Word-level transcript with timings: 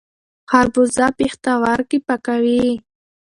خربوزه 0.49 1.05
پښتورګي 1.19 1.99
پاکوي. 2.07 2.67